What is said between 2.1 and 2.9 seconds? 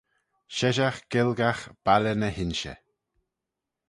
ny h-Inshey.